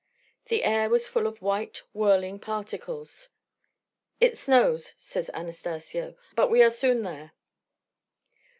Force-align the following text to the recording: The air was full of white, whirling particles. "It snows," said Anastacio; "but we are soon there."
The 0.47 0.63
air 0.63 0.89
was 0.89 1.07
full 1.07 1.27
of 1.27 1.43
white, 1.43 1.83
whirling 1.93 2.39
particles. 2.39 3.29
"It 4.19 4.35
snows," 4.35 4.95
said 4.97 5.29
Anastacio; 5.31 6.15
"but 6.35 6.49
we 6.49 6.63
are 6.63 6.71
soon 6.71 7.03
there." 7.03 7.33